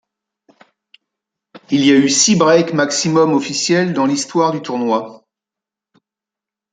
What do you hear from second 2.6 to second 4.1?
maximum officielles dans